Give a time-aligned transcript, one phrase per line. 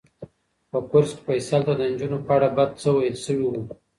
[0.71, 3.61] په کورس کې فیصل ته د نجونو په اړه بد څه ویل شوي وو.